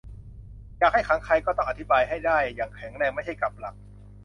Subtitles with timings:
[0.79, 3.75] อยากให้ขังใคร ก็ต้องอธิบายให้ได้อย่างแข็งแรง- ไม่ใช่กลับหลัก